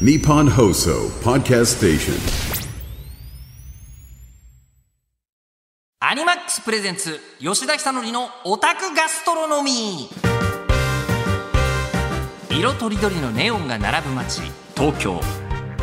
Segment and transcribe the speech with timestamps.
[0.00, 2.14] Nippon Hoso Podcast Station.
[6.00, 10.08] アニマックスプレゼンツ吉田久典のオタクガストロノミ。
[12.50, 14.42] ー色とりどりのネオンが並ぶ街
[14.76, 15.20] 東京。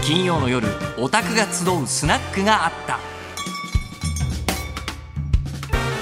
[0.02, 0.68] 金曜の夜
[0.98, 3.11] オタクが集うスナックがあった。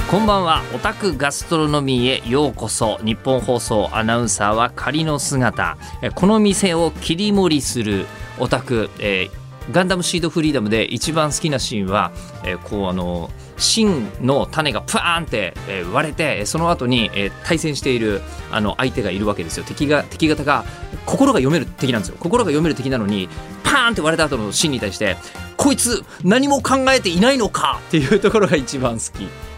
[0.09, 0.63] こんばんは。
[0.73, 2.97] オタクガストロノミーへようこそ。
[3.03, 5.77] 日本放送アナウンサーは仮の姿。
[6.15, 8.07] この店を切り盛りする
[8.39, 9.39] オタク、えー
[9.71, 12.11] ガンダムシードフリーダムで一番好きなシーンは、
[12.43, 19.63] えーこうあの芯の種がプーンって、え割れてその後に、え対戦しているあの相手がいるわけですよ。
[19.63, 20.65] 敵が敵方が
[21.05, 22.15] 心が読める敵なんですよ。
[22.19, 23.29] 心が読める敵なのに
[23.63, 25.17] パーンって割れた後の芯に対して
[25.55, 29.48] こいつ何も考えていないのかっていうところが一番好き。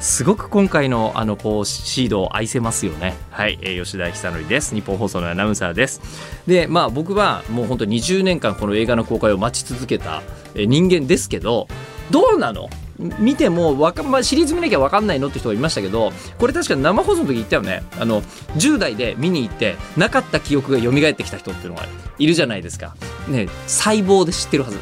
[0.00, 3.14] すごく今回のあのこうシードを愛せますよね。
[3.30, 4.74] はい、えー吉田久典です。
[4.74, 6.00] 日本放送のアナウンサーです。
[6.46, 10.22] で、まあ僕はもう本当20年間この映画の公開を待ち続けた
[10.54, 11.66] え人間ですけど、
[12.10, 12.68] どうなの？
[12.98, 21.84] 見てもわかまあシリーズ見なきゃ分かんないのって人がいましたけどこれ確か生放送の時言ったよねあの10代で見に行ってなかった記憶が蘇ってきた人っていうのが
[22.18, 22.96] いるじゃないですか
[23.28, 24.78] ね細胞で知ってるはず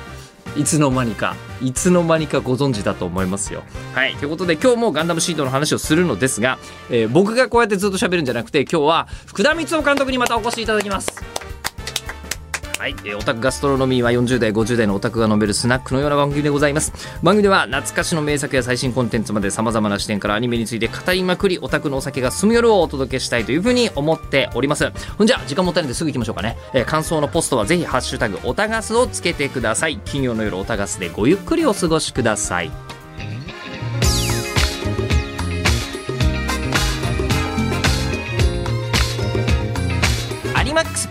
[0.57, 3.63] いつの間にかいつの間にかご存知だと思いますよ。
[3.95, 6.59] はいということで今日もガンダムシートの話をするのですが、
[6.91, 11.23] えー僕がこうやってずっと喋るんじゃなくて今日は福田光雄監督にまたお越しいただきます。
[12.85, 16.93] はい、えーオタクガストロノミーは40代50代のオタクが飲めるスナックのような番組でございます。
[17.23, 24.93] 番組では懐かしの名作や最新コンテンツまでさまざまな視点からアニメについて語りまくりオタクのお酒が進む夜をお届けしたいというふうに思っております。
[25.17, 29.99] ほんじゃ時間もったいないのですぐ行きましょうかね、えー感想のポストはぜひハッシュタグオタガスをつけてください。
[30.05, 32.71] 金曜の夜オタガスでごゆっくりお過ごしください。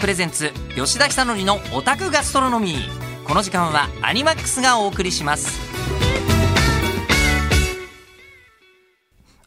[0.04, 3.26] プレゼンツ吉田久典のオタクガストロノミー。
[3.26, 5.62] この時間はアニマックスがお送りします。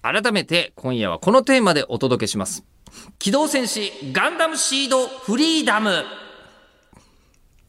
[0.01, 2.65] 改めて今夜はこのテーマでお届けします。
[3.19, 6.05] 機動戦士ガンダムシードフリーダム。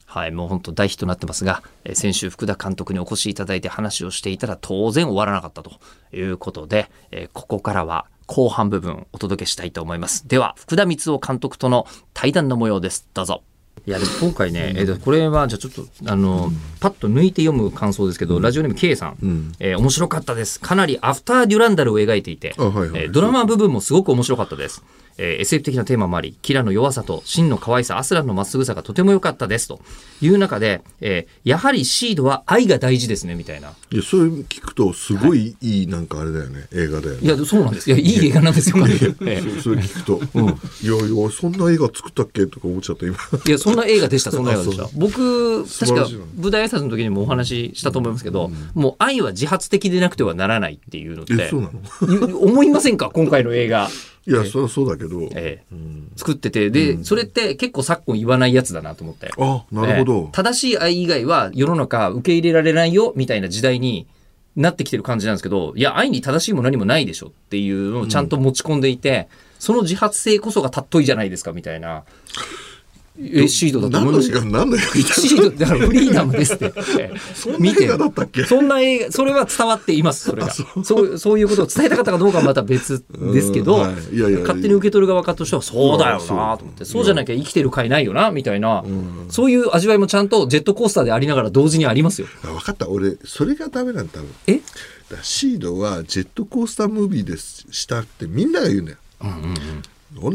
[0.06, 5.72] はい、もう本当大ヒットになってますが、え先週福田監督にお越しいただいて話をしていたら当然終わらなかったと
[6.14, 10.28] いうことで、えここからは後半部分お届けしたいと思います。
[10.28, 13.08] では、福田光雄監督との対談の模様です。
[13.14, 13.42] どうぞ。
[13.86, 16.52] いや、でも今回ね、えーこれはじゃあちょっと、あの、
[16.82, 20.60] パッと抜いて読む感想ですけど、ラジオネーム K さん、えー面白かったです。
[20.60, 24.84] かなりアフターデュランダルを描いていて、あはいはいえードラマ部分もすごく面白かったです。
[25.18, 29.80] えー SF 的なテーマもあり、キラの弱さと真の可愛さ、アスランのまっすぐさがとても良かったですと。
[30.20, 33.74] いう中で、えーやはりシードは愛が大事ですねみたいな。
[33.92, 36.66] いやそれ聞くとすごいいいなんかあれだよね。
[36.74, 37.20] 映画だよね。
[37.22, 37.90] いや、そうなんです。
[37.90, 38.76] いや、いい映画なんですよ。
[38.80, 40.22] えーそそれ聞くと、
[40.84, 42.46] いやいやそんな映画作ったっけ？
[42.48, 43.16] とか思っちゃった今。
[43.48, 44.84] いや、そんな映画でした、そんな映画でした。
[44.86, 44.90] あ。
[44.96, 46.08] 僕、確か
[46.38, 52.28] 舞台挨拶の時にもお話ししたと思いますけど、もう愛は自発的でなくてはならないっていうのって、えそうなの？
[52.30, 53.10] ゆ 思いませんか？
[53.14, 53.90] 今回の映画。
[54.28, 55.76] いやそりゃそうだけど、ええ。
[56.18, 59.32] 作ってて、で、それって結構昨今言わないやつだなと思って。
[59.38, 60.30] あなるほど、ええ。
[60.34, 64.06] 正しい愛以外は世の中受け入れられないよみたいな時代に
[64.58, 69.30] なってきてる感じなんですけどいや愛に正しいも何もないでしょっていうのをちゃんと持ち込んでいて、
[69.60, 72.04] その自発性こそが尊いじゃないですかみたいな
[73.20, 74.86] えシードだと思いますよ何の映画
[75.16, 76.66] シードだからフリーダムですって。
[77.00, 78.44] え えそんな映画だったっけ？
[78.46, 80.52] そんな映画、それは伝わっています、それが。
[80.52, 81.18] そう。
[81.18, 88.84] そういうことを伝えたかったかどうかはまた別ですけど、勝手に受け取る側としては、そうだよなと思って、そうじゃなきゃ生きてる甲斐ないよな、みたいな、
[89.30, 92.28] そういう味わいもちゃんとジェットコースターでありながら同時にありますよ。
[92.44, 92.88] 分かった。
[92.88, 94.30] 俺それがダメなんだ多分。
[94.48, 94.62] え？
[95.24, 99.56] シードはジェットコースタームービーですしたってみんなが言うんだよ、こん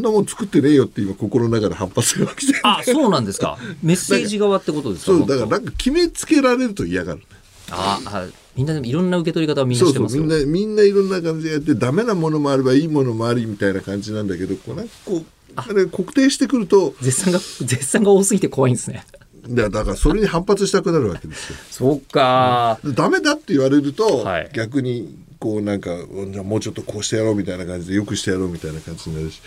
[0.01, 3.59] なもん作ってねえよって今心の中で反発が起きてるあ、そうなんですか。
[3.83, 7.23] メッセージ側ってことですかそうだからなんか決めつけられると嫌がる
[7.71, 8.27] ああ、
[8.57, 10.23] みんなでもいろんな受け取り方をみんなそうしてますよ。
[10.23, 15.25] そうみんなみんないろんな感じでやってダメなものもあればいいものもありみたいな感じなんだけどこうなんかこう
[15.57, 19.05] あれ固定してくると絶賛が、 絶賛が多すぎて怖いんですね。
[19.49, 21.57] だだからそれに反発したくなるわけですよ。
[21.71, 22.79] そうか。
[22.85, 25.91] でダメだって言われると、はい逆にこうなんか
[26.31, 29.43] じゃあもうちょっとこうしてやろうみたいな感じでよくしてやろうみたいな感じになるし。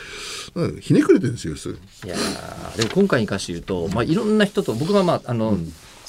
[0.55, 1.77] うんひねくれてるんですよそれい。
[2.07, 5.57] やーでも今回に関して言うと、まあ、いろんな人と僕はまああの、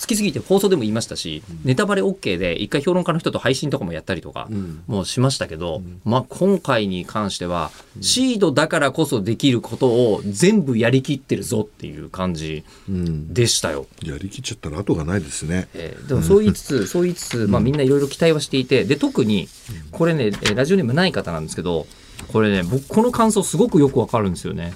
[0.00, 4.48] 好きすぎて放送でも言いましたし、ネタバレ OK で一回評論家の人と配信とかもやったりとか
[4.86, 7.70] もしましたけど、まあ、今回に関しては、
[8.00, 13.86] シードだからこそできることを全部やりきってるぞっていう感じでしたよ。
[14.02, 15.68] やりきっちゃったら後がないですね。
[15.74, 19.48] えーでもそう言いつつ、そう言いつつ、まあ、みんないろいろ期待はしていてで特に
[19.90, 21.86] これね、えーラジオネームない方なんですけど
[22.28, 24.74] これね僕この感想すごくよくわかるんですよね。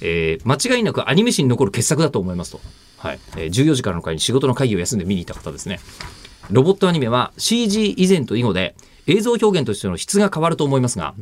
[0.00, 2.60] えー間違いなくアニメ史に残る傑作だと思いますと、
[2.98, 3.18] はい。
[3.36, 5.80] えー14時からの会に仕事の会議を休んで見に行った方ですね。
[6.50, 8.74] ロボットアニメは CG 以前と以後で
[9.06, 11.14] 映像表現としての質が変わると思いますが、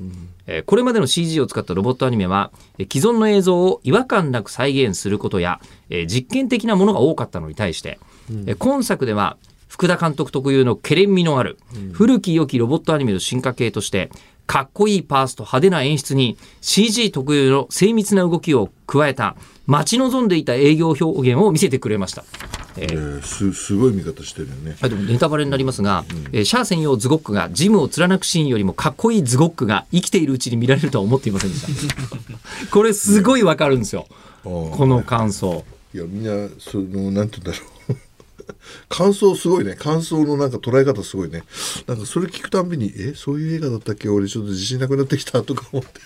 [0.46, 7.98] えーこれまでの CG を使ったロボットアニメはえー既存の映像を違和感なく再現することや、えー実験的なものが多かったのに対して、
[8.30, 9.36] えー今作では
[9.68, 11.58] 福田監督特有のけれんみのある、
[11.92, 14.10] 古き良きロボットアニメの進化系として
[14.46, 22.24] かっこいいパースと派手な演出に CG 特有の精密な動きを加えた待ち望んでいた営業表現を見せてくれました。
[22.78, 31.96] えーえーすすごい見方してるよねあでもネタバレになりますが、えーシャア専用ズゴックがジムを貫くシーンよりもかっこいいズゴックが生きているうちに見られるとは思っていませんでした。
[32.70, 34.06] これすごいわかるんですよ。
[34.44, 35.64] ーこの感想。
[35.94, 37.75] いやみんなそのなんて言うんだろう
[38.88, 39.74] 感想すごいね。
[39.74, 41.42] 感想のなんか捉え方すごいね。
[41.86, 44.08] なんかそれ聞くたんびにえそういう映画だったっけ？
[44.08, 46.00] 俺ちょっと自信なくなってきたとか思って。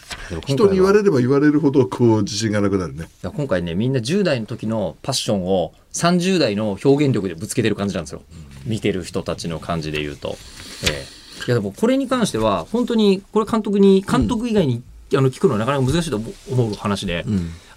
[0.47, 3.09] 人に言われれば言われるほどこう自信がなくなるね。
[3.23, 8.23] 今回ねみんな10代の時のパッションを30代の表現力でぶつけてる感じなんですよ。
[8.67, 10.37] 見てる人たちの感じで言うと、
[10.85, 11.21] ええ。
[11.47, 14.83] いやでもこれに関しては本当にこれ監督に監督以外に、
[15.15, 16.21] あの聞くのはなかなか難しいと
[16.51, 17.25] 思う話で、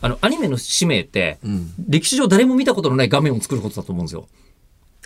[0.02, 1.40] あのアニメの使命って、
[1.88, 4.28] 歴史上誰も見たことのない画面を作ることだと思うんですよ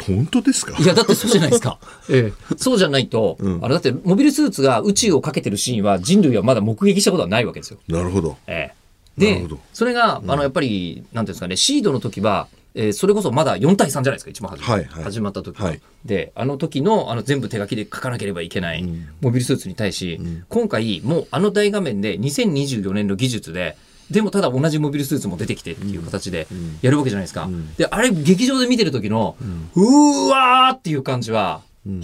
[0.03, 0.77] 本当ですか？
[0.81, 1.79] いや、だってそうじゃないですか。
[2.09, 7.79] ええ、そうじゃないと、あれだって、モビルスーツが宇宙をかけてるシーンは人類はまだ目撃したことはないわけですよ。
[7.87, 8.37] なるほど。
[8.47, 8.71] え
[9.17, 15.03] え、でなるほど、それが、あの、やっぱり、なんていうんですかね、シードの時は、えーそれこそまだ4対3じゃないですか、一番初め、はいはい。
[15.05, 15.81] 始まった時は、はい。
[16.05, 18.83] で、あの時の、あの、全部手書きで書かなければいけない、
[19.19, 23.75] モビルスーツに対し、今回、もうあの大画面で2024年の技術で、
[24.11, 26.47] でもただ同じモビルスーツも出てきてっていう形で
[26.81, 27.49] やるわけじゃないですか。
[27.77, 29.35] で、あれ劇場で見てる時の、
[29.75, 31.61] うーわーっていう感じは、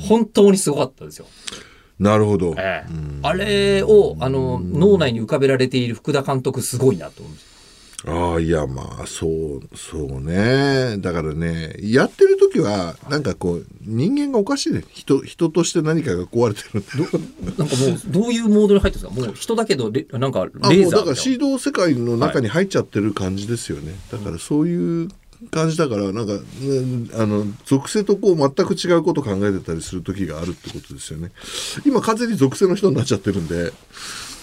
[0.08, 1.28] 本当にすごかったですよ。
[2.00, 3.20] なるほど、ええ。
[3.22, 7.53] あれを、あの、脳内に浮かべられている福田監督すごいなと思うんです
[8.06, 10.98] よああいやまあそうそうね。
[11.00, 14.84] だからねやってる時はなんかこう人間がおかしいね。
[14.90, 16.84] 人人として何かが壊れてる。
[17.58, 21.16] なんかもう、どういうモードに入ってるんですかもう人だけどレ、なんかレあもうだからーザーみたいな。
[21.16, 25.10] シード世界の中に入っちゃってる感じですよね、だからそういう
[25.52, 26.40] 感じだからなんか、ね
[27.16, 31.32] あの属性とこう全く違うこと考えてたりする時があるってことですよね。
[31.86, 33.74] 今完全に属性の人になっちゃってるんで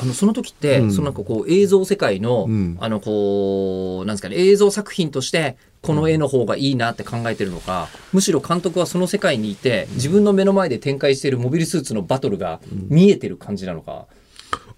[0.03, 2.49] あのその時って、そのなんかこう映像世界の、
[2.81, 14.07] あのこうなんですかね映像作品としてこの絵の方がいいなって考えてるのか、むしろ監督はその世界にいて自分の目の前で展開しているモビルスーツのバトルが見えてる感じなのか、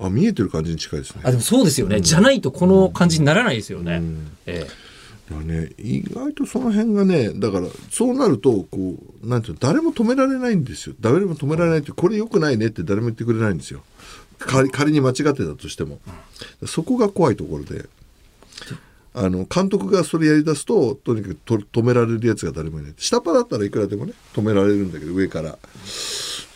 [0.01, 1.23] あ見えてる感じに近いですね。
[1.25, 4.03] あでもそうですよね、じゃないとこの感じにならないですよね。
[4.47, 4.93] ええ。
[5.31, 10.97] だからね意外とその辺がねだからそうなるとこうなんていうの誰も止められないんですよ。
[11.01, 13.83] 誰も止められないってこれ良くないねって誰も言ってくれないんですよ
[14.47, 16.01] 仮仮に間違ってたとしても。
[16.67, 17.87] そこが怖いところで
[19.15, 22.95] あの監督がそれやりだすととにかくと止められるやつが誰もいない。
[22.97, 25.51] 下っ端だったらいくらでもね止められるんだけど上から。
[25.51, 25.53] い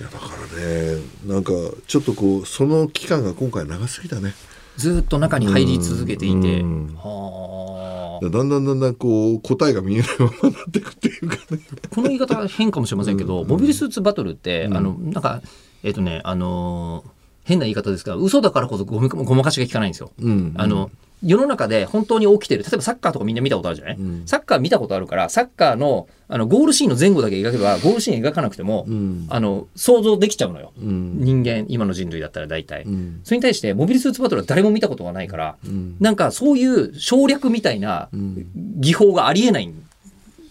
[0.03, 1.53] やだからねなんか
[1.87, 4.35] ちょっとこうその期間が今回長すぎたね。
[4.77, 6.95] ずっと中に入り続けていて、うん。
[6.97, 8.29] はあ。
[8.29, 11.61] だんだんだんだんこう答えが見えないままなっていくっていうかね。
[11.91, 15.43] この言い方は変かもしれませんけど、モビルスーツバトルって、あのなんか
[15.83, 17.16] えっ、とねあのー
[17.47, 20.11] 変な言い方ですが嘘だからこそごまごまかしが効かないんですよ。
[20.21, 20.91] んあの
[21.23, 22.63] 世の中で本当に起きてる。
[22.63, 28.87] 例えばサッカーとかみんな見たことあるじゃない、サッカー見たことあるからサッカーのあのゴールシーンの前後だけ描けばゴールシーン描かなくても、
[29.29, 32.85] あの想像できちゃうのよ、人間今の人類だったら大体、
[33.23, 35.57] それに対してモビルスーツバトルは誰も見たことがないから、
[36.01, 39.73] なんかそういう省略みたいな技法がありえない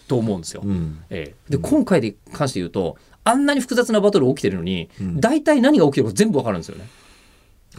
[0.08, 0.64] と思うんですよ。
[1.10, 1.50] ええ。
[1.50, 2.96] で今回で関して言うと
[3.28, 6.86] あんなに複雑なバトル起きてるのに、大体何が起きてるか全部わかるんですよね。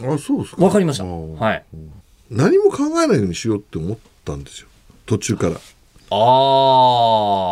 [0.00, 1.04] あそうですかわかりました。
[1.04, 1.64] はい。
[2.30, 4.68] 何も考えないようにしようって思ったんですよ
[5.06, 5.58] 途中からああ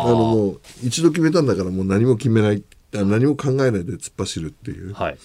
[0.07, 0.11] あ。
[0.11, 2.63] のもう一度決めたんだからもう何も決めない
[2.95, 5.17] あ何も考えないで突っ走るっていうはい。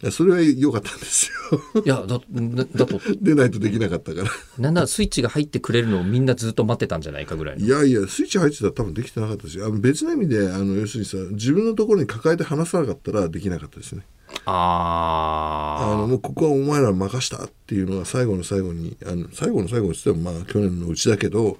[0.00, 1.28] いやそれは良かったんです
[1.74, 1.82] よ。
[1.84, 3.00] いやだだだと。
[3.20, 4.30] 出ないとできなかったから。
[4.56, 7.66] なんならスイッチが入ってくれるのをみんなずっと待ってたんじゃないかぐらいの。
[7.66, 14.02] いやいやスイッチ入ってたら多分できてなかったしあの別の意味であの要するにさ自分のところに抱えて話さなかったらできなかったですね。
[14.44, 21.58] ああのもうここはお前ら任したっていうのが最後の最後にあの最後の最後に言ってもまあ去年のうちだけど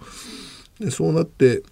[0.78, 1.64] でそうなってうん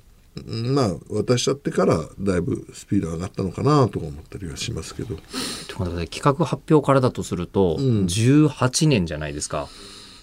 [0.45, 5.15] まあ渡しちゃってからだいぶスピード上がったのかなとか思ったりはしますけど。
[5.15, 5.19] あ。
[5.67, 9.69] ということで企画発表からだとすると、18年じゃないですか。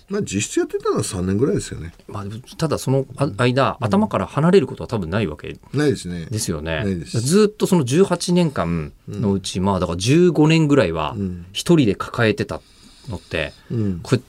[0.10, 1.93] まあ実質やってたのは3年ぐらいですよね。
[2.08, 2.25] まあ、
[2.58, 5.58] ただそのあ間、頭から離れることは多分ないわけ。
[5.74, 6.25] ないですね。
[6.25, 6.84] ですよね。
[7.05, 11.15] ずっとその18年間のうち、まあだから15年ぐらいは
[11.53, 12.62] 一人で抱えてた
[13.08, 14.00] のって、うん。
[14.03, 14.22] これ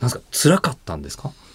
[0.00, 1.24] なんですか辛かったんですか？
[1.24, 1.45] まあ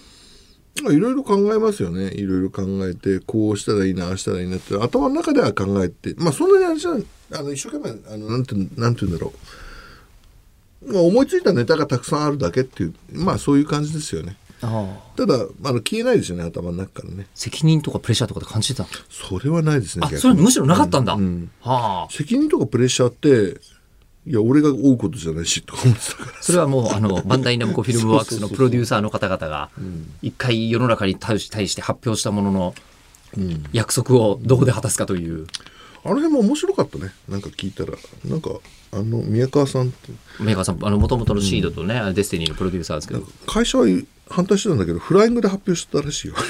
[0.74, 2.08] いろいろ考えますよね。
[2.14, 9.32] いろいろ考えてこうしたらいいなああしたらいいなって頭の中では考えてまあそんなにあれじゃんあの一生懸命あのなんてなんて言うんだろ
[10.82, 14.36] う、まあ、思いついたネタがたくさんあるだけっていうまあそういう感じですよね。
[14.60, 14.68] た
[15.26, 17.26] だあの消えないですよね頭の中からね。
[17.34, 18.88] 責任とかプレッシャーとかで感じてたの？
[19.10, 21.50] それはないですねあそれはむしろなかったんだ、うん。
[21.60, 22.12] はあ。
[22.12, 23.60] 責任とかプレッシャーって
[24.24, 26.42] いや俺が追うことじゃないしとか思ってたから。
[26.42, 29.70] それはもうあのバンダイナムコフィルムワークスのプロデューサーの方々が
[30.22, 32.74] 一回世の中に対して発表したものの
[33.72, 35.46] 約束をどこで果たすかという。
[36.04, 37.12] あの辺も面白かったね。
[37.28, 37.92] なんか聞いたら。
[38.24, 38.50] なんか
[38.92, 40.12] あの宮川さんって。
[40.40, 43.22] メーカーさんあの元々のシードとね、デスティニーのプロデューサーですけど。
[43.46, 43.86] 会社は
[44.32, 46.34] 反対してたんだけどフライングで発表してたらしいよ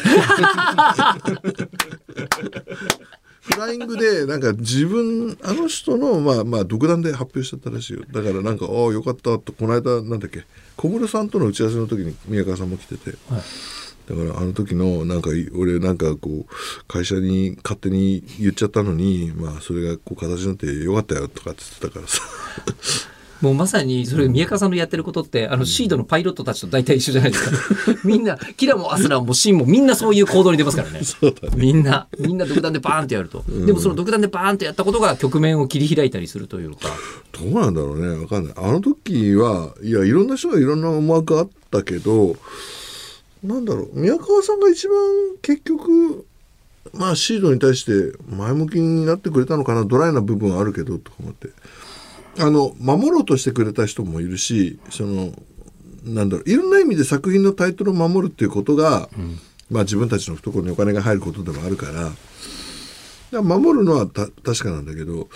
[3.43, 8.05] フライングでなんか自分あの人のまあまあ独断で発表しちゃったらしいよ。
[8.11, 10.45] だからなんかああよかったとこの間なんだっけ
[10.77, 22.23] 小室さんとの打ち合わせの時に宮川さんも来てて、だからあの時のなんか俺なんかこう会社に勝手に言っちゃったのにまあそれがこう形になってよかったよとかって言ってたからさ
[23.43, 27.99] もうまさにそれ宮川さんのやってることってあのシードのパイロットたちと大体一緒じゃないですか。
[28.07, 31.01] みんなキラもアスラもシンもみんなそういう行動に出ますからね。
[31.03, 31.57] そうだね。
[31.57, 36.89] みんなみんな独断でバーンってやると、でもその独断でバーンってやったことが局面を切り開いたりするというか。
[37.33, 38.23] どうなんだろうね。
[38.23, 38.55] わかんない。
[38.57, 42.37] あの時はいやいろんな人がいろんな思惑あったけど
[43.43, 43.91] なんだろう。
[43.95, 44.95] 宮川さんが一番
[45.43, 46.25] 結局
[46.95, 51.49] まあシードに対して前向きになってくれたのかなドライな部分はあるけどとか思って
[52.39, 55.33] あの守ろうとしてくれた人もいるしその
[56.05, 59.09] なんだろういろんな意味で作品のタイトルを守るっていうことが、
[59.71, 62.15] まあ自分たちの懐にお金が入ることでもあるからだか
[63.33, 65.29] ら守るのはた確かなんだけど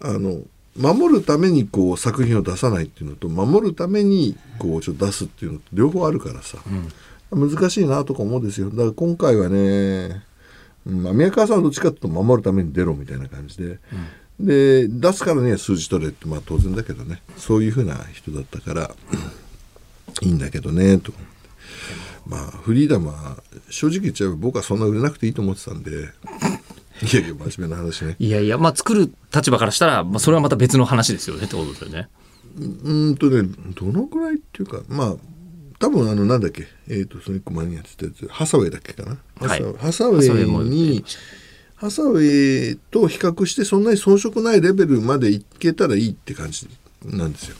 [0.00, 0.42] あの
[0.76, 6.58] 守るためにこう作品を出さないっていうのと守るためにこうちょっと出すっていうのと両方あるからさ、
[7.32, 8.70] 難しいなとか思うんですよ。
[8.70, 10.22] だから今回はね、
[10.86, 13.78] うんまあ、宮川さんはどっちかっていうと守るために出ろみたいな感じで、
[14.40, 17.22] で出すからには数字取れってまあ当然だけどね。
[17.36, 18.90] そういうふうな人だったから
[20.22, 21.12] いいんだけどねと。
[22.26, 28.16] まあフリーダムは正直言っちゃえば僕はそんな売れなくていいと思ってたんでいやいや真面目な話ね。
[28.18, 32.08] いやいやまあ作る立場からしたら、まあ、それはまた別の話ですよねってことですよね。
[32.56, 33.42] うーんとね
[33.74, 35.16] どのくらいっていうかまあ
[35.78, 41.04] 多分あのなんだっけえっ、とその一個前にやってたやつハサウェイだっけかな、はいハサウハサウェイに
[41.78, 46.68] ハサウェイと比較してそんなに遜色ないレベルまでいけたらいいって感じ
[47.04, 47.56] なんですよ。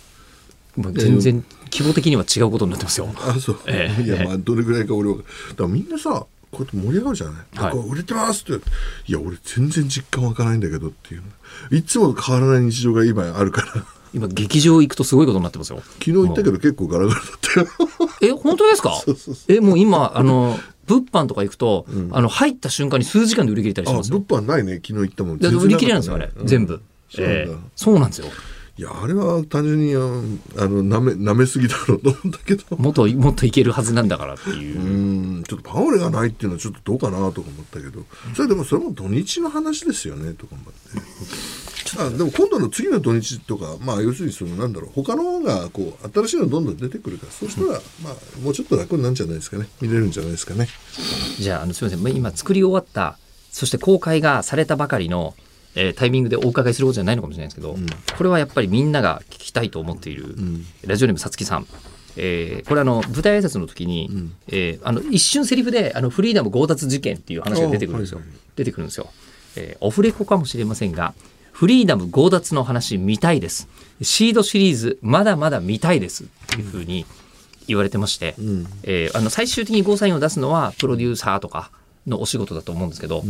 [0.76, 3.08] もう全然規模的には違うことになってますよ。
[3.18, 4.02] あそう、ええ。
[4.02, 5.16] いやまあどれぐらいか俺は。
[5.16, 5.26] だか
[5.62, 7.88] らみんなさこうやって盛り上がるじゃない、はい。
[7.88, 8.64] 売れてますって。
[9.06, 11.22] いや俺全然実感湧かないんだけどっていう。
[11.76, 13.84] いつも変わらない日常が今あるから。
[14.14, 15.82] 今劇場行くとすごいことになってますよ。
[15.98, 17.66] 昨日行ったけど結構ガラガラだったよ。
[18.22, 18.98] え本当ですか？
[19.04, 20.58] そうそうそえもう今あの
[20.88, 24.18] 物販とか行くと、あの入った瞬間に数時間で売り切れたりしあますよ。
[24.18, 24.80] 物販ないね。
[24.85, 25.38] 昨日行ったもん。
[25.38, 26.47] で売り切れなんですよあれ、うん。
[26.47, 26.80] 全部。
[27.11, 27.42] そうなんだ。
[27.42, 27.57] ええ。
[27.76, 28.26] そうなんですよ。
[28.78, 32.76] いやあれは単純にああのなめなめすぎだろうと思うんだけど。
[32.76, 34.80] もっともっといけるはずなんだからっていう。
[34.80, 35.42] う、ん。
[35.42, 38.04] ちょっとパオレがないっていうのはちょっとどうかなとか思ったけど。
[38.37, 40.78] それでもそれも土日の話ですよねとか思って
[41.99, 49.68] あでも今度の次の土日とかまあ要するにそのなんだろう他の方がこう新しいのどんどん出てくるからそうしたらまあもうちょっと楽になるんじゃないですかね。
[49.80, 50.68] 見れるんじゃないですかね。
[51.38, 52.04] じゃああのすみません。
[52.04, 53.18] まあ今作り終わった
[53.50, 55.35] そして公開がされたばかりの、
[55.75, 57.76] えータイミングでお伺いすることじゃないのかもしれないですけど、
[58.16, 60.35] これはやっぱりみんなが聞きたいと思っている、
[60.87, 61.66] ラジオネームさつきさん。
[62.16, 64.11] えーこれあの舞台挨拶の時に、
[64.49, 68.21] えーあの一瞬セリフであのフリーダム強奪事件っていう話が出てくるんですよ、
[68.57, 69.09] 出てくるんですよ、
[69.57, 71.14] えーオフレコかもしれませんが
[71.58, 73.66] フリーダム強奪の話見たいです。
[74.00, 76.22] シードシリーズまだまだ見たいです。
[76.22, 77.04] っていうふうに
[77.66, 78.36] 言われてまして、
[78.84, 81.72] えーあの最終的にゴーサインを出すのはプロデューサーとか
[82.06, 83.24] のお仕事だと思うんですけど、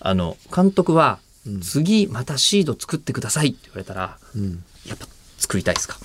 [0.00, 1.20] あの監督は
[1.62, 4.18] 次またシード作ってくださいって言われたら、
[4.84, 5.06] やっぱ
[5.38, 5.98] 作りたいですか？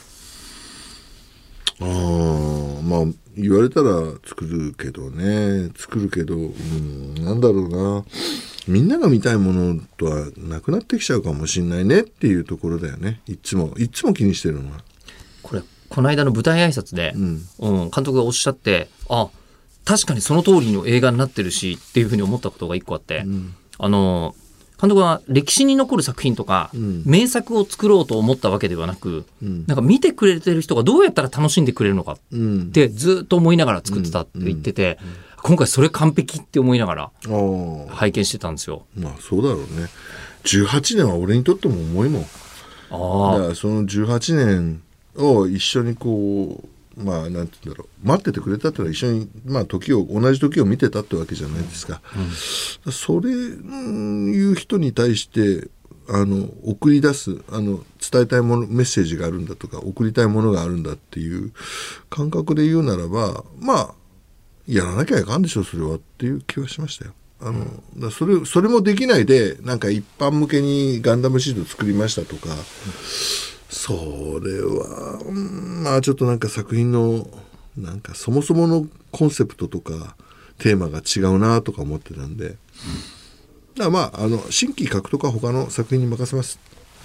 [1.80, 5.72] ああまあ言われたら作るけどね。
[5.75, 8.06] 作るけど、うん、なんだろうな。
[8.68, 13.22] みんなが見たいものとはなくなってきちゃうかもしんないねっていうところだよね。
[13.27, 13.74] いつも。
[13.77, 14.84] いつも気にしてるのは。
[15.42, 17.13] これこの間の舞台挨拶で、
[17.60, 17.89] うん。
[17.89, 19.30] 監督がおっしゃってあ
[19.86, 23.25] 確かにその通りの映画になってるしっていうふうに思ったことが一個あって、
[23.77, 24.36] あの
[24.84, 26.70] 監督は歴史に残る作品とか、
[27.06, 32.62] 名作を作ろうと思ったわけではなく、なんか見てくれてる人がどうやったら楽しんでくれるのかうん。
[32.63, 35.00] ってずっと思いながら作ってたって言ってて、
[35.42, 37.12] 今回それ完璧って思いながら
[37.92, 38.84] 拝見してたんですよ。
[38.98, 39.88] まあそうだろうね。
[40.44, 42.22] 18年は俺にとっても重いもん。
[42.24, 42.28] だ
[42.92, 44.84] ああからその18年
[45.16, 52.02] を一緒にこうまあなんて言うんだろう待っててくれたってのは一緒に、まあ、時を同じ時を見てたってわけじゃないですか、
[52.92, 55.70] それうんいう人に対して
[56.10, 61.54] あの送り出すあの伝えたいものメッセージがあるんだとか送りたいものがあるんだっていう
[62.10, 63.96] 感覚で言うならばまあ
[64.68, 67.14] やらなきゃいかんでしょそれはっていう気はしましたよ。
[67.42, 67.66] あの
[67.98, 72.56] だそれそれもできないでなんか一般向けにガンダムシート作りましたとか、
[73.74, 77.27] それは、うんまあちょっとなんか作品の
[77.75, 80.15] なんかそもそものコンセプトとか
[80.60, 82.58] テーマが違うなとか思ってたんで、だか
[83.77, 86.60] らまああの新規獲得は他の作品に任せます、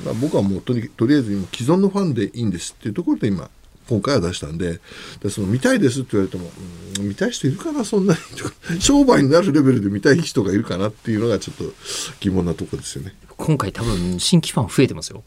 [0.05, 3.49] まあ、僕はもうとりとりあえず今既存のファンでいいんですっていうところで今
[3.89, 4.81] 今回は出したんで。
[5.23, 6.51] でその見たいですって言われても、
[6.99, 8.55] うん見たい人いるかなそんなにとか。
[8.81, 11.73] 商売になるレベルで見たい人がいるかなっていうのがちょっと
[12.21, 13.15] 疑問なところですよね。
[13.37, 15.23] 今回多分新規ファン増えてますよ。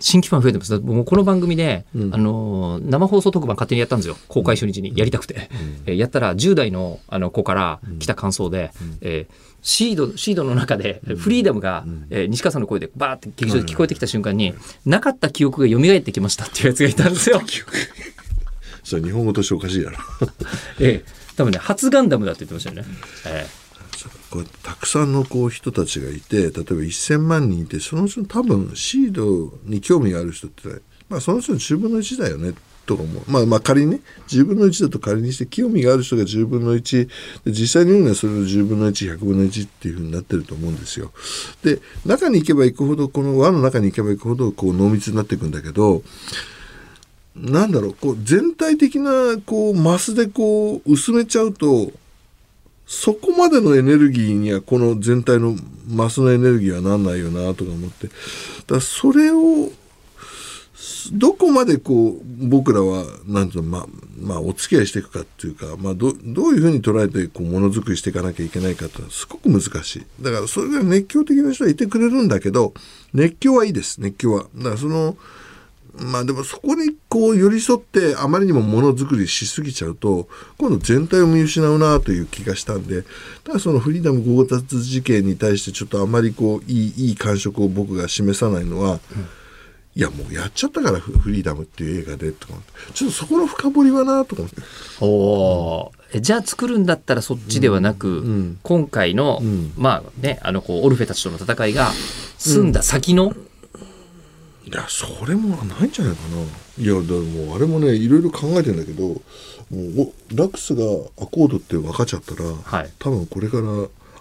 [0.00, 0.78] 新規ファン増えてます。
[0.80, 4.16] もうこの番組で、あのー生放送特番勝手にやったんですよ。
[4.28, 4.92] 公開初日に。
[4.96, 5.48] やりたくて。
[5.86, 8.70] えーやったら10代のあの子から来た感想で、
[9.00, 9.34] えー
[9.66, 14.52] シード、シードの中で、フリーダムが、えー西川さんの声でバーって劇場で聞こえてきた瞬間に、
[14.84, 17.40] なかった記憶が蘇ってきましたっていうやつがいたんですよ。
[18.84, 19.96] それ日本語としておかしいやろ。
[20.80, 21.24] ええ。
[21.36, 22.84] 多分ね、初ガンダムだって言ってましたよね。
[23.26, 23.46] え
[24.30, 30.68] こうたくさんのこう人たちがいて例えば1,000万人いてそのうちの多分シードに興味がある人って、
[31.08, 32.54] まあ、そのうちの10分の1だよね
[32.86, 37.08] とか思うまあまあ仮にね10分の1だと仮にして興味がある人が10分の1
[37.46, 41.12] 実際に言うのはそれの10分の1100分の1っていうふうになってると思うんですよ。
[41.62, 46.02] で中に行けば行くほどこの輪の中に行けば行くほどこう濃密になっていくんだけど
[47.34, 51.90] なんだろうこう全体的なこうマスでこう薄めちゃうと
[52.86, 55.56] そこまでのエネルギーにはこの全体の
[55.88, 58.08] マスのエネルギーはなんないよなとか思って。
[58.66, 59.70] だそれを
[61.12, 63.86] どこまでこう僕らはなんていうのまあ
[64.20, 70.06] まあお付き合いしていくかっていうか、まあ、どどういうふうに捉えてこうものづくりしていかなきゃいけないかってのはすごく難しい。
[70.20, 72.74] だからそれが熱狂的な人はいてくれるんだけど
[73.12, 74.00] 熱狂はいいです。
[74.00, 74.46] 熱狂は。
[74.56, 75.16] だからその
[75.96, 80.28] まあでもそこにこう寄り添ってあまりにもものづくりしすぎちゃうと
[80.58, 83.04] 今度全体を見失うなという気がしたんで
[83.44, 88.98] ただそのフリーダム強奪事件に対してちょっとあまりこういいいい感触を僕が示さないのは、
[89.94, 92.54] いやもうやっちゃったからフフリーダムっていう映画でとか
[92.92, 94.60] ちょっとそこの深掘りはなとか思って。
[94.60, 94.64] え
[95.00, 96.18] おー。
[96.18, 99.72] えじゃあ作るんだったらそっちではなく、ん今回の、ん。
[99.76, 101.90] まあね、あのこうオルフェたちとの戦いが
[102.38, 103.34] 済んだ先の、
[104.66, 106.82] いやそれもないんじゃないかな。
[106.82, 109.14] いやだからもうあれもねいろいろ考えてんだけども
[109.70, 110.82] うおラックスが
[111.20, 112.90] アコードって分かっちゃったら、はい。
[112.98, 113.64] 多分これから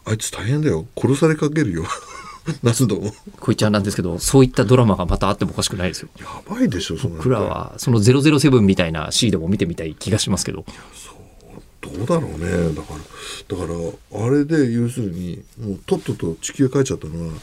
[0.06, 0.86] あいつ大変だよ。
[0.98, 1.86] 殺されかけるよ。
[2.62, 3.14] 何度も。
[3.40, 6.10] こいちゃんなんですけど、そういったドラマがまたあってもおかしくないですよ。
[6.20, 10.66] やばいでしょその僕らはその007みたいなシードも見てみたい気がしますけど。
[11.82, 12.74] どうだろうね。
[12.74, 17.34] だからだからあれで要するにもうとっとと地球帰っちゃったのは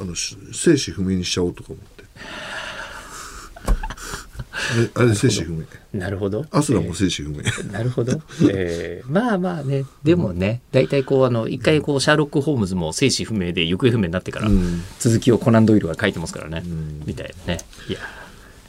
[0.00, 1.99] あのし生死不明にしちゃおうとか思って
[4.96, 5.64] あれあれ生死不明。
[5.92, 6.46] なるほど。
[6.50, 7.38] アスラも生死不明、
[7.72, 8.20] なるほど。
[8.48, 14.82] えーまあまあね、でもね、大体こう、あの、一回こう、シャーロック・ホームズも生死不明で行方不明になってから、うん。
[15.00, 16.62] 続きをコナン・ドイルが書いてますからね、
[17.06, 17.60] みたいなね。
[17.88, 17.98] いや、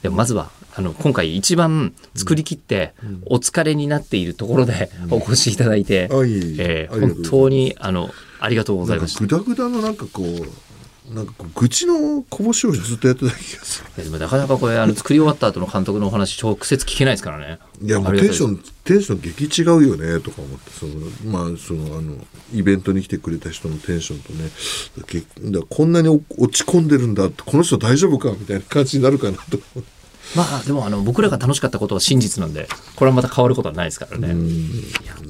[0.01, 2.93] でもまずは、あの、今回一番作り切って、
[3.25, 6.09] お疲れになっているところでお越しいただいて、
[6.57, 8.09] え本当に、あの、
[8.39, 9.19] ありがとうござないました。
[9.19, 10.47] グダグダのなんかこう
[11.09, 17.59] なんか愚痴のこぼしをずっとやってた気がすいやでもなかなかこれ、あの、作り終わった後の監督のお話、直接聞けないですからね。
[17.81, 20.93] るいやもうテンションテンション激違うよねとか思ってその
[21.25, 22.15] まあそのあの
[22.53, 24.49] イベントに来てくれた人のテンションとね
[25.07, 29.57] げだこんなにお落ち込んでるんだってこの人大丈夫かみたいな感じになるかなと。
[29.57, 30.01] 思って
[30.35, 34.35] まあでもあの僕らが楽しかったことは真実なんでこれはまた変わることはないですからね。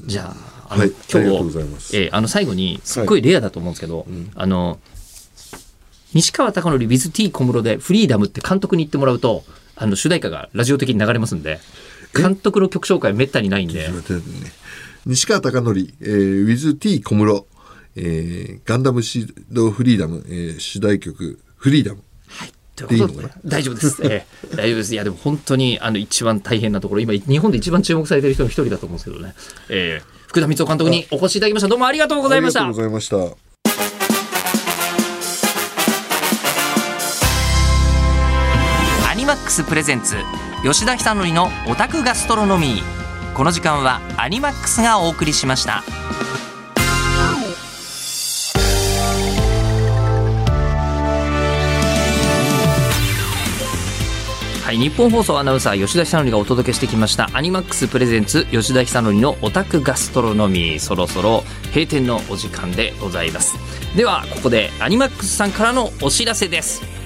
[0.05, 1.97] じゃああの、はい今日ざいます。
[1.97, 4.05] えーあの最後にすっごいレアだと思うんですけど、
[4.35, 4.79] あの
[6.13, 9.43] 西川貴教 with T 小室でフリーダムって監督に言ってもらうと
[9.75, 11.59] あの主題歌がラジオ的に流れますんで
[12.15, 13.87] 監督の曲紹介めったにないんで。
[13.87, 13.93] ね
[15.05, 17.45] 西川貴教、えー、with T 小室、
[17.95, 22.01] えーガンダムシードフリーダム、えー主題曲フリーダム
[22.75, 23.07] といいい
[23.43, 24.93] 大丈夫です、えー大丈夫です。
[24.93, 29.33] いやでも本当にあの一番大変なところ今日本で一番注目されてる人の一人だと思うんですけどね、
[29.69, 31.67] えー福田光雄監督にお越しいただきました。
[31.67, 32.61] どうもありがとうございました。
[32.61, 33.50] ありがとうございました
[39.51, 40.15] クスプレゼンツ
[40.63, 43.33] 吉田久典のオタクガストロノミー。
[43.35, 45.83] この時間はアニマックスがお送りしました。
[54.63, 57.29] はい、日本放送アナウンサー吉田久典がお届けしてきました。
[57.33, 60.79] アニマックスプレゼンツ吉田久典のオタクガストロノミー。
[60.79, 63.57] そろそろ閉店のお時間でございます。
[63.97, 67.00] ではここでアニマックスさんからのお知らせです。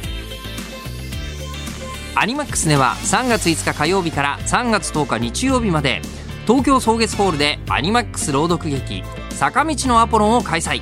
[2.17, 6.01] アニマックスでは3月5日火曜日から3月10日日曜日まで
[6.47, 10.81] 東京草月ホールでアニマックス朗読劇坂道のアポロンを開催。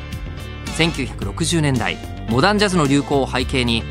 [0.78, 1.98] 1960年代
[2.30, 3.84] モダンジャズの流行を背景に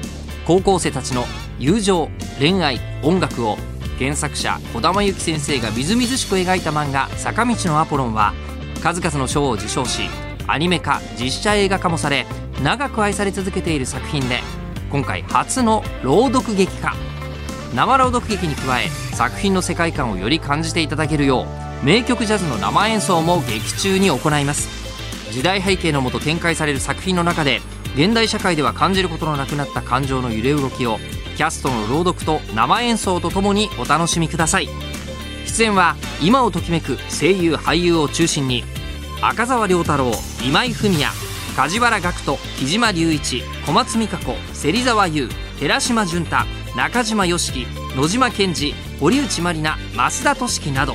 [0.47, 1.25] 高校生たちの
[1.59, 3.57] 友情恋愛音楽を
[3.99, 8.35] 原作者児玉由紀先生がみずみずしく描いた漫画「坂道のアポロン」は
[8.83, 10.03] 数々の賞を受賞し
[10.47, 12.25] アニメ化実写映画化もされ
[12.63, 14.41] 長く愛され続けている作品で
[14.91, 17.12] 今回初の朗読劇化。
[17.75, 21.47] 生朗読劇に加え作品の世界観をより感じていただけるよ
[21.83, 24.69] う名曲ジャズの生演奏も劇中に行います。
[25.33, 27.61] 時代背景のもと展開される作品の中で
[27.95, 30.99] 現代社会では感じることのなくなった感情の揺れ動きを
[31.37, 34.69] キャストの朗読と生演奏とともにお楽しみください。
[35.47, 38.65] 出演は今をときめく声優俳優を中心に
[39.23, 40.11] 赤澤良太郎
[40.47, 41.07] 今井文也
[41.57, 46.37] 梶原岳人木島隆一小松美香子芹沢優寺島純太
[46.77, 50.95] 中島良樹野島健二堀内まりな増田俊樹など。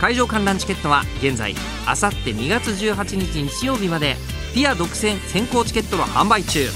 [0.00, 1.54] 会場観覧チケットは現在
[1.86, 4.16] あさって2月18日日曜日まで。
[4.54, 6.66] ピア独占先行チケットの販売中。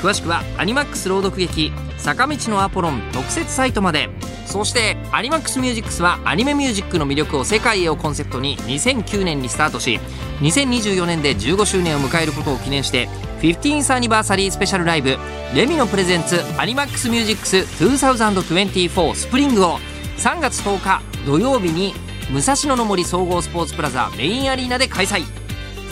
[0.00, 4.10] 詳しくはアニマックス朗読劇坂道のアポロン特設サイトまで。
[4.44, 9.98] そしてアニマックスミュージックスはアニメミュージックの魅力を世界へをコンセプトに2009年にスタートし
[10.40, 13.08] 2024年で15周年を迎えることを記念して
[13.44, 19.78] 15th Anniversary Special Live。Lemino presents アニマックスミュージックス2024スプリングを。
[20.16, 21.92] 3月10日土曜日に
[22.30, 25.24] 武蔵野の森総合スポーツプラザメインアリーナで開催。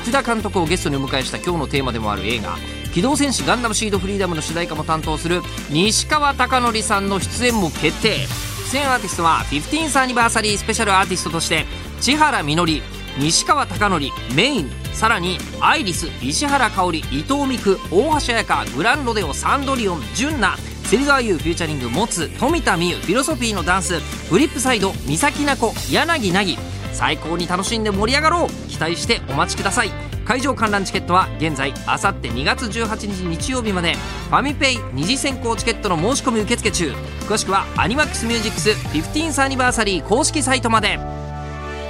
[0.01, 2.57] 福田監督をゲストにお迎えした今日のテーマでもある映画
[2.95, 8.27] 「機動戦士ガンダムシードフリーダム」の主題歌も担当する西川貴教さんの出演も決定。
[8.73, 11.67] 出演アーティストは 15th アニバーサリースペシャルアーティストとして
[12.01, 12.83] 千原みのり
[13.19, 13.89] 西川貴教
[14.35, 14.71] メイン。
[14.93, 26.59] さらにアイリス石原香織伊藤美久大橋彩香グランロデオサンドリオン純奈芹沢優フューチャリング持つ富田美優フィロソフィーのダンスフリップサイド三崎奈子柳凪。
[26.93, 28.49] 最高に楽しんで盛り上がろう。
[28.69, 29.91] 期待してお待ちください。
[30.27, 33.95] 会場観覧チケットは現在あさって2月18日日曜日まで。
[34.29, 36.93] ファミペイ二次先行チケットの申し込み受付中。
[37.27, 41.22] 詳しくはアニマックスミュージックス 15th アニバーサリー公式サイトまで。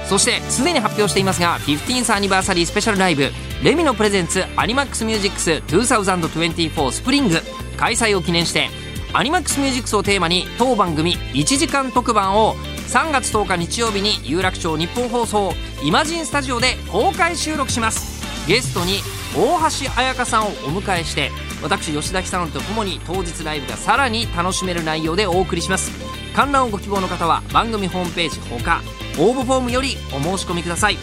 [0.07, 3.31] そしてすでに発表していますが 15th アニバーサリースペシャルライブ
[3.63, 7.37] レミのプレゼンツアニマックスミュージックス2024スプリング
[7.77, 8.69] 開催を記念して
[9.13, 12.55] アニマックスミュージックスをテーマに当番組1時間特番を
[12.87, 18.23] 3月10日日曜日に有楽町日本放送イマジンスタジオで公開収録します。
[18.47, 18.99] ゲストに
[19.35, 21.31] 大橋彩香さんをお迎えして
[21.63, 25.91] 私吉田久典とともに当日ライブがさらに楽しめる内容でお送りします。
[26.35, 28.81] 観覧をご希望の方は番組ホームページほか
[29.19, 30.97] 応募フォームよりお申し込みください。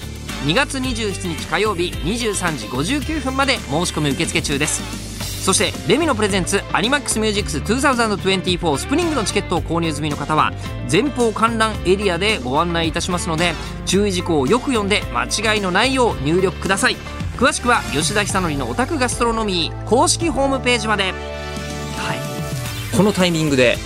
[0.44, 5.10] 2月27日火曜日23時59分まで申し込み受付中です。
[5.44, 10.52] そしてレミのプレゼンツアニマックスミュージックス2024スプリングのチケットを購入済みの方は
[10.90, 13.54] 前方観覧エリアでご案内いたしますので
[13.86, 16.96] 注意事項をよく読んで間違いのないよう入力ください。
[17.38, 21.04] 詳しくは吉田久典のオタクガストロノミー公式ホームページまで。
[21.04, 22.94] はい。
[22.94, 23.78] このタイミングで、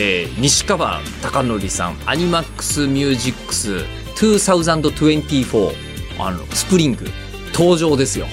[0.00, 3.84] えー、西川貴教さんアニマックスミュージックス
[4.14, 5.74] 2024
[6.20, 7.04] あのスプリング
[7.52, 8.26] 登場ですよ。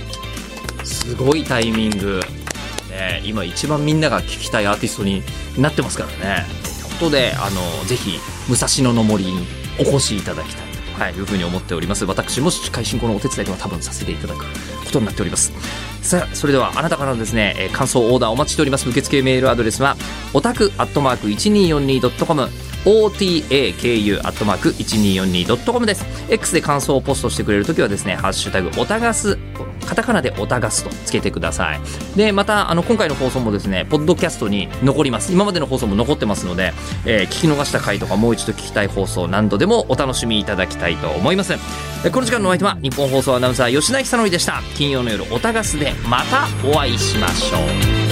[0.84, 2.22] すごいタイミング。
[2.92, 5.24] ね今一番みんなが聴きたいアーティストに
[5.58, 6.46] なってますからね。
[6.64, 9.48] ということであのぜひ武蔵野の森に
[9.80, 10.66] お越しいただきたい、
[10.98, 12.06] はい、いうふうに思っております。
[12.06, 14.46] 私も司会進行のお手伝いでは多分させていただくこ
[14.92, 15.52] とになっております。
[16.02, 18.88] さあそれではあなたからのですね感想オーダーお待ちしております。
[18.90, 19.98] 受付メールアドレスは
[20.34, 22.48] オタクアットマーク 1242.com
[22.86, 26.06] otaku.1242.com です。
[26.30, 29.40] X で感想をポストしてくれるときはですね、ハッシュタグ、オタガス、
[29.86, 31.80] カタカナでオタガスとつけてください。
[32.16, 35.34] で、また、あの、今回の放送もですね、ポッドキャストに残ります。
[35.34, 36.74] 今までの放送も残ってますので、
[37.06, 41.54] えー、聞き逃した回とかもう一度聞きたい放送何度でもお楽しみいただきたいと思います。
[42.12, 44.62] この時間のお相手は、日本放送アナウンサー吉田久典でした。
[44.76, 48.05] 金曜の夜、オタガスでまたお会いしましょう。